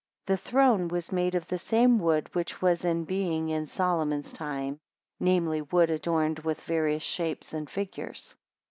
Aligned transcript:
16 0.27 0.33
The 0.33 0.49
throne 0.49 0.87
was 0.87 1.11
made 1.11 1.35
of 1.35 1.45
the 1.45 1.59
same 1.59 1.99
wood 1.99 2.27
which 2.33 2.59
was 2.59 2.83
in 2.83 3.03
being 3.03 3.49
in 3.49 3.67
Solomon's 3.67 4.33
time, 4.33 4.79
namely, 5.19 5.61
wood 5.61 5.91
adorned 5.91 6.39
with 6.39 6.59
various 6.61 7.03
shapes, 7.03 7.53
and 7.53 7.69
figures. 7.69 8.35